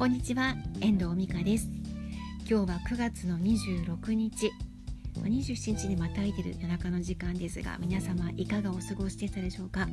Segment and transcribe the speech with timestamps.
[0.00, 1.68] こんにちは遠藤美香です。
[2.48, 4.50] 今日は9月の26日。
[5.16, 9.86] 27日にまたいでる夜中の時間ですが皆様いかがお過ごしでしたでしょうか？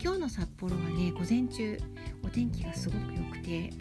[0.00, 1.80] 今日の札幌はね午前中
[2.24, 3.72] お天気がすごく良くて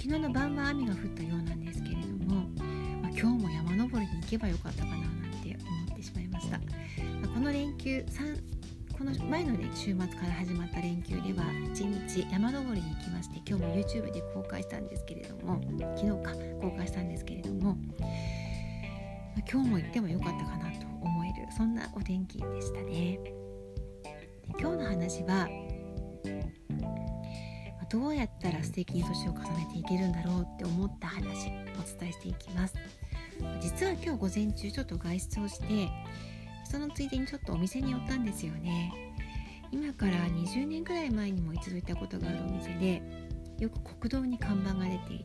[0.00, 2.42] 昨日の晩は雨が降ったようなんですけれども、
[3.02, 5.08] まあ、今日も山登りに行けばよかったかななん
[5.42, 5.58] て
[5.88, 6.64] 思ってしまいました、ま
[7.24, 8.45] あ、この連休3
[8.96, 15.60] この前の、ね、週末から始まった連休では1日山登りに行きまして今日も YouTube で公開したんですけれども
[15.96, 16.32] 昨日か
[16.62, 17.76] 公開したんですけれども、
[19.52, 23.18] 今日も行ってもよかったかなと思えるそんなお天気でしたね。
[24.58, 25.46] 今日の話は
[27.90, 32.74] どうやったら素敵に年を重ねていけるんだろうって思った話お伝えしていきます。
[33.60, 35.90] 実は今日午前中ちょっと外出をして
[36.66, 38.92] そのついでにちょっとお店に寄ったんですよね。
[39.72, 43.02] 今から20年ぐらい前にも一度行ったことがあるお店で
[43.58, 45.24] よく国道に看板が出ている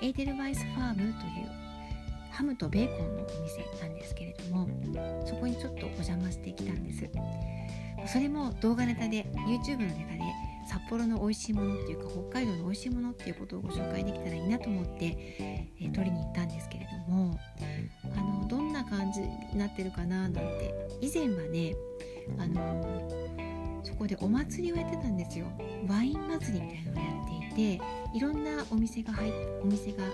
[0.00, 1.14] エーデルワイスファームという
[2.30, 4.68] ハムとベーコンのお店なんですけれども
[5.26, 7.08] そこにちょっとお邪魔してきたんです。
[8.06, 17.40] それも動画ネタで YouTube のネタで札幌の美味しいものっていうか北海道の美味しいものっていうことをご紹介できたらいいなと思って、えー、撮りに行ったんですけれども
[18.14, 21.74] あのどんな感じになってるかななんて以前はね
[22.38, 25.46] あのそこでお祭りをやってたんですよ。
[25.88, 30.04] ワイン祭りみたいなのをやっていていろんなお店が入お店が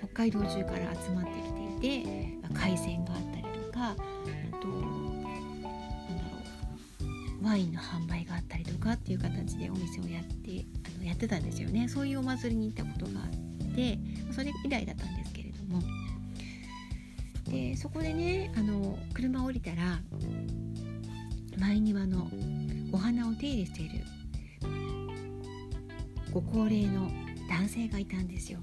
[0.00, 3.96] 北海道中から集まってきていて海鮮があったりとかあ
[4.60, 4.91] と
[7.42, 10.64] ワインの販売があったりとかっていう形でお店をやって
[10.96, 11.88] あのやってたんですよね。
[11.88, 13.98] そういうお祭りに行ったことがあって
[14.30, 15.82] それ以来だったんですけれども。
[17.50, 20.00] でそこでねあの車を降りたら
[21.58, 22.30] 前庭の
[22.92, 24.04] お花を手入れしている
[26.32, 27.10] ご高齢の
[27.48, 28.60] 男性がいたんですよ。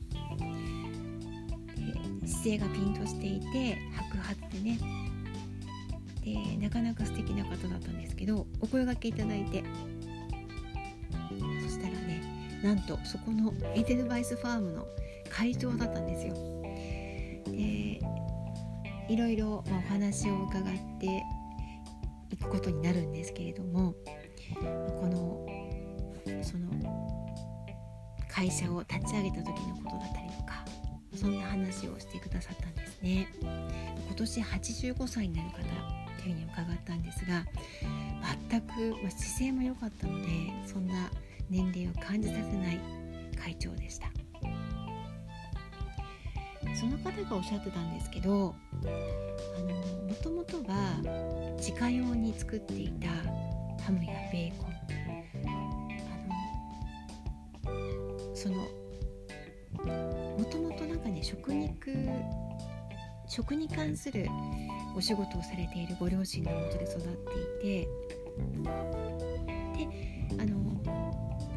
[2.21, 4.79] で姿勢がピンとしていて白髪でね。
[6.23, 8.08] でなかなか素敵な方だったんです。
[8.29, 9.63] どお声がけいただいて。
[11.63, 14.87] そしたらねなんとそこのエデルバイスファームの
[15.29, 16.33] 会長だったんですよ。
[17.45, 18.01] で
[19.07, 20.63] いろいろ、ま、お話を伺っ
[20.99, 21.23] て
[22.31, 23.93] いくことになるんですけれども
[24.99, 25.45] この
[26.43, 26.69] その
[28.27, 30.65] 会社を立ち上げた時のことだったりとか
[31.15, 33.27] そんな話をしてくださったんですね。
[33.41, 37.45] 今年85歳になる方というふうに伺ったんですが
[38.49, 40.27] 全く、まあ、姿勢も良かったので
[40.65, 41.09] そんな
[41.49, 42.79] 年齢を感じさせない
[43.41, 44.07] 会長でした。
[46.75, 49.73] その方がおっしゃってたんですけどあの
[50.07, 53.07] もともとは自家用に作っていた
[53.83, 54.69] ハムやベーコン。
[55.45, 55.49] あ
[58.19, 58.55] のその
[60.37, 61.91] もともとなんかね食肉
[63.29, 64.27] 食に関する
[64.95, 67.01] お仕事をされているご両親のもとで育っ
[67.61, 67.87] ていて
[69.77, 70.59] であの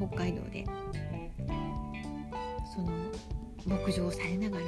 [0.06, 0.66] 北海道で
[2.74, 2.92] その
[3.64, 4.64] 牧場をされながら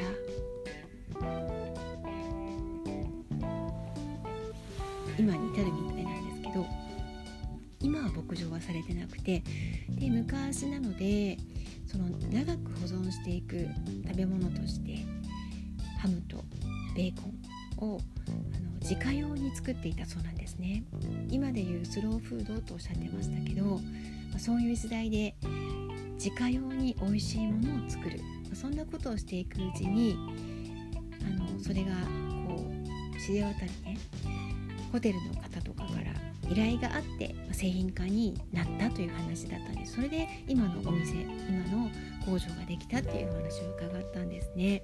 [5.18, 6.66] 今に至るみたいなんですけど
[7.80, 9.42] 今は牧場はされてなくて
[9.90, 11.36] で昔なので
[11.86, 13.68] その長く保存していく
[14.06, 15.04] 食べ物として
[16.00, 16.42] ハムと
[16.94, 20.84] ベーコンをあの自家用に作っていたそうなんですね。
[21.30, 23.80] 今でいうスローフードとおっしゃってましたけど、ま
[24.36, 25.34] あ、そういう時代で
[26.14, 30.16] 自家用に美味しいものを作る、まあ、そんなことをしていくうちに
[31.22, 31.92] あのそれが
[32.46, 33.98] こう知れ渡りね
[34.92, 36.12] ホテルの方とかから
[36.50, 39.94] 依頼があって製品化になったという話だったんです。
[39.94, 41.90] それで今のお店今の
[42.24, 44.82] 工場ができたっていう話を伺ったんですね。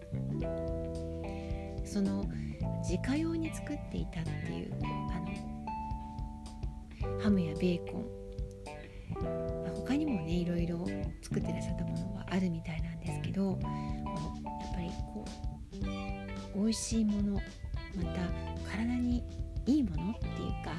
[1.90, 2.24] その
[2.88, 4.84] 自家用に作っていたっていうあ
[7.08, 8.06] のハムやベーコン。
[9.84, 10.86] 他にもねいろいろ
[11.20, 13.58] 作ってらっしゃったものはあるみたいなんですけどやっ
[14.72, 15.24] ぱりこ
[16.54, 17.40] う美味しいものま
[18.12, 18.20] た
[18.70, 19.24] 体に
[19.66, 20.34] いいものっていう
[20.64, 20.70] か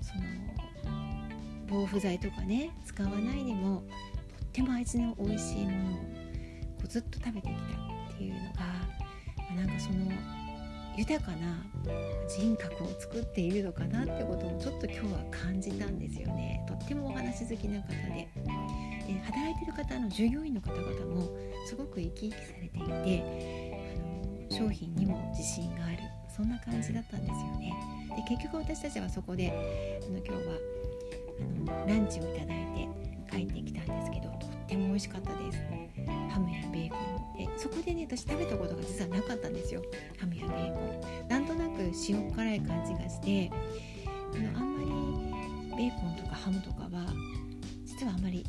[0.00, 0.22] その
[1.68, 3.84] 防腐剤とかね使わないでも
[4.38, 6.02] とっても味の美味しいものをこ
[6.84, 7.60] うずっと食べてきた
[8.14, 9.01] っていうのが
[9.54, 10.10] なんかその
[10.96, 11.64] 豊かな
[12.28, 16.64] 人格を作っているのかなってこともちょっと今日は感じたんですよね。
[16.68, 18.28] とってもお話好きな方で。
[19.06, 23.74] で働いてる方の従業員の方々もすごく生き生きされていて
[24.50, 25.98] あの商品にも自信がある。
[26.34, 27.74] そんな感じだったんですよね。
[28.16, 29.50] で結局私たちはそこで
[30.02, 30.38] あの今日は
[31.68, 32.88] あのランチをいただいて
[33.30, 34.30] 帰ってきたんですけど
[34.72, 35.58] ても美味しかったです。
[36.30, 37.36] ハムやベーコン。
[37.36, 39.82] でそこでね私食べたことが実はなかったんですよ。
[40.18, 40.80] ハムやベーコ
[41.24, 41.28] ン。
[41.28, 43.50] なんとなく塩辛い感じがして
[44.34, 47.12] あのあんまりベーコンとかハムとかは
[47.84, 48.46] 実はあんまり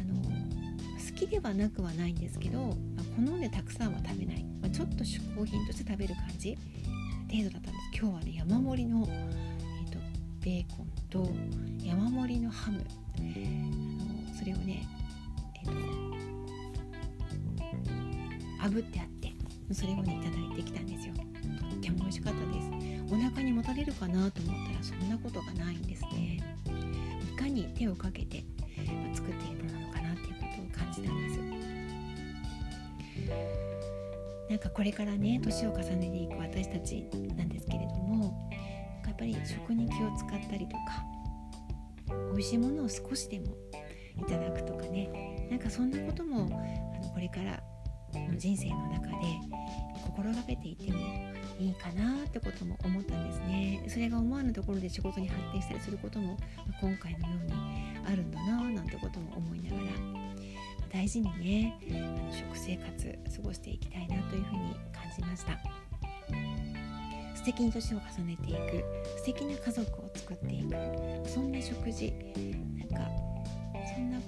[0.00, 2.74] あの好きではなくはないんですけど、まあ、
[3.16, 6.56] 好んでたくさんは食べない、まあ、ちょっと嗜好品として食べる感じ
[7.30, 8.00] 程度だったんです。
[8.00, 9.98] 今日はね山盛りの、えーと、
[10.40, 11.30] ベーコンと
[11.84, 12.82] 山盛りのハム。
[13.18, 14.86] あのそれをね、
[18.60, 19.32] 炙ってあって
[19.72, 21.14] それをねいただいてきたんですよ。
[21.14, 22.68] とっても美味しかったです。
[23.12, 26.40] お腹にもたれるかなと思ったらそんなことがないんですね。
[27.32, 28.44] いかに手をかけて
[29.14, 31.40] 作っているものなのかなっていうことを感じたんです。
[34.50, 37.06] なんかこれからね年を重ねていく私たち
[37.36, 38.50] なんですけれども
[39.06, 41.04] やっぱり食に気を使ったりとか
[42.32, 43.46] 美味しいものを少しでも
[44.18, 47.62] いただくとかねなんかそんなこともあのこれから
[48.14, 49.14] の人生の中で
[50.04, 50.98] 心がけていても
[51.58, 53.84] いいかなってことも思ったんですね。
[53.88, 56.36] それが思わぬところで仕事に発展したりすることも
[56.80, 57.52] 今回のように
[58.06, 59.82] あるんだななんてことも思いながら
[60.92, 65.58] 大事にねあの食生活過ごしていきたいなというふうに感じました。
[67.34, 68.84] 素敵に年を重ねていく
[69.16, 70.74] 素敵な家族を作っていく
[71.26, 72.12] そんな食事
[72.76, 73.10] なんか
[73.94, 74.18] そんな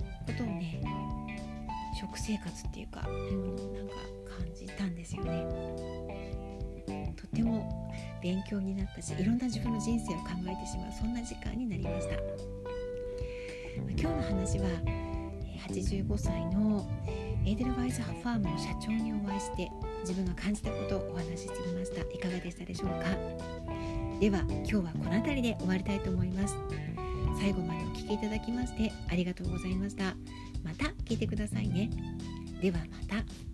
[2.00, 3.94] 食生活っていうかいうものをなんか
[4.38, 5.44] 感じたんですよね。
[7.16, 7.92] とても
[8.22, 12.14] 勉強になったしいろんな自分の人生を考えてしまうそんな時間になりました。
[13.76, 14.66] 今日の話は
[15.68, 16.88] 85歳の
[17.44, 19.70] エーデルワイズ・ファームの社長にお会いして
[20.00, 22.00] 自分が感じたことをお話ししてみました。
[22.00, 23.04] いかがでしたでしょうか？
[24.20, 26.56] では今日はこの辺りで終わりたいと思います。
[27.40, 30.14] 最後までお聴きいただきましてありがとうございました。
[30.62, 31.88] また聞いてくださいね。
[32.60, 33.49] ではまた。